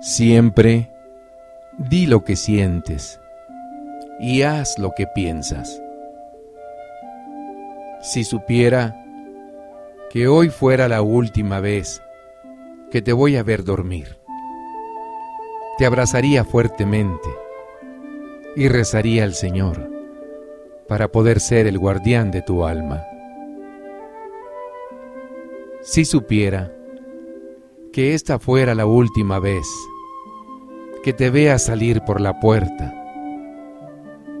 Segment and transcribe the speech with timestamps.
[0.00, 0.90] Siempre
[1.76, 3.20] di lo que sientes
[4.18, 5.82] y haz lo que piensas.
[8.00, 9.04] Si supiera
[10.08, 12.02] que hoy fuera la última vez
[12.90, 14.16] que te voy a ver dormir,
[15.76, 17.28] te abrazaría fuertemente
[18.56, 19.86] y rezaría al Señor
[20.88, 23.04] para poder ser el guardián de tu alma.
[25.82, 26.72] Si supiera
[27.92, 29.66] que esta fuera la última vez
[31.02, 32.94] que te vea salir por la puerta,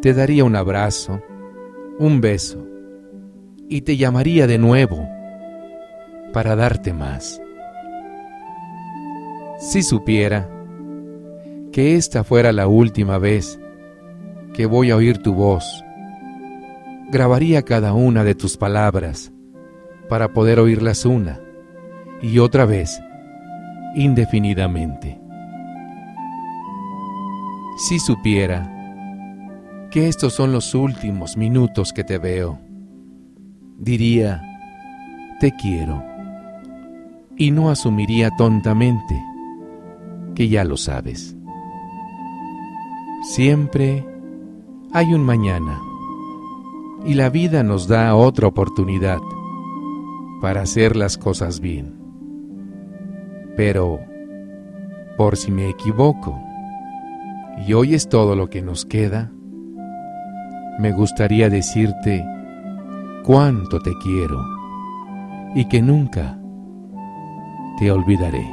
[0.00, 1.20] te daría un abrazo,
[1.98, 2.64] un beso,
[3.68, 5.08] y te llamaría de nuevo
[6.32, 7.40] para darte más.
[9.58, 10.48] Si supiera
[11.72, 13.58] que esta fuera la última vez
[14.54, 15.64] que voy a oír tu voz,
[17.10, 19.32] grabaría cada una de tus palabras
[20.08, 21.40] para poder oírlas una
[22.22, 23.00] y otra vez
[23.94, 25.20] indefinidamente.
[27.76, 32.58] Si supiera que estos son los últimos minutos que te veo,
[33.78, 34.42] diría,
[35.40, 36.04] te quiero,
[37.36, 39.20] y no asumiría tontamente
[40.34, 41.34] que ya lo sabes.
[43.22, 44.06] Siempre
[44.92, 45.80] hay un mañana,
[47.04, 49.18] y la vida nos da otra oportunidad
[50.40, 52.09] para hacer las cosas bien.
[53.62, 54.00] Pero,
[55.18, 56.42] por si me equivoco,
[57.66, 59.30] y hoy es todo lo que nos queda,
[60.78, 62.24] me gustaría decirte
[63.22, 64.42] cuánto te quiero
[65.54, 66.40] y que nunca
[67.78, 68.50] te olvidaré.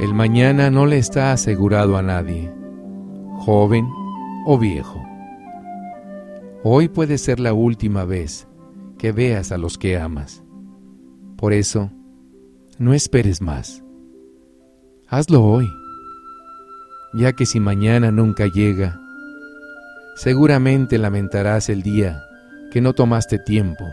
[0.00, 2.50] El mañana no le está asegurado a nadie,
[3.40, 3.86] joven
[4.46, 5.04] o viejo.
[6.64, 8.48] Hoy puede ser la última vez
[8.96, 10.45] que veas a los que amas.
[11.36, 11.90] Por eso,
[12.78, 13.82] no esperes más.
[15.08, 15.70] Hazlo hoy,
[17.14, 18.98] ya que si mañana nunca llega,
[20.16, 22.22] seguramente lamentarás el día
[22.72, 23.84] que no tomaste tiempo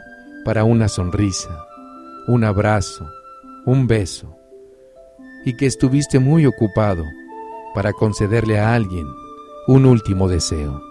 [0.46, 1.50] para una sonrisa,
[2.28, 3.10] un abrazo,
[3.66, 4.36] un beso,
[5.46, 7.04] y que estuviste muy ocupado
[7.74, 9.06] para concederle a alguien
[9.68, 10.82] un último deseo.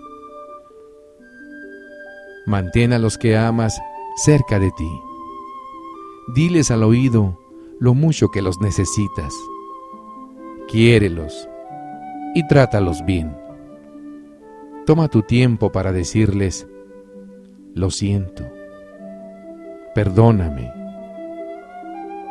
[2.46, 3.80] Mantén a los que amas
[4.16, 5.11] cerca de ti.
[6.28, 7.38] Diles al oído
[7.80, 9.34] lo mucho que los necesitas.
[10.68, 11.48] Quiérelos
[12.34, 13.36] y trátalos bien.
[14.86, 16.66] Toma tu tiempo para decirles,
[17.74, 18.44] lo siento,
[19.94, 20.72] perdóname,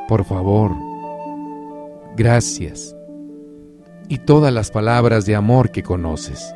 [0.08, 0.72] por favor,
[2.16, 2.96] gracias
[4.08, 6.54] y todas las palabras de amor que conoces.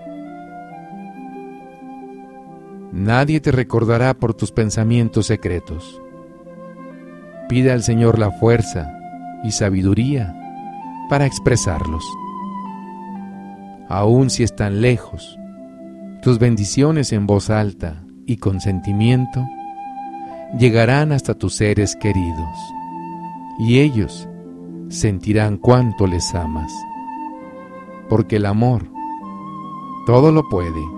[2.91, 6.01] Nadie te recordará por tus pensamientos secretos.
[7.47, 8.91] Pide al Señor la fuerza
[9.43, 10.35] y sabiduría
[11.09, 12.03] para expresarlos.
[13.89, 15.37] Aun si están lejos,
[16.21, 19.45] tus bendiciones en voz alta y con sentimiento
[20.57, 22.57] llegarán hasta tus seres queridos,
[23.59, 24.27] y ellos
[24.89, 26.71] sentirán cuánto les amas,
[28.09, 28.89] porque el amor
[30.05, 30.95] todo lo puede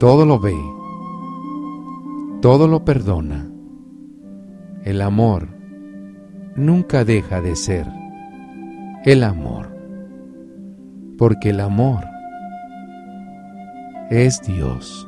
[0.00, 0.56] todo lo ve,
[2.40, 3.49] todo lo perdona.
[4.90, 5.46] El amor
[6.56, 7.86] nunca deja de ser
[9.04, 9.72] el amor,
[11.16, 12.04] porque el amor
[14.10, 15.06] es Dios.